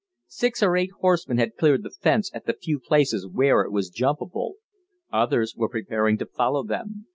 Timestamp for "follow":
6.25-6.63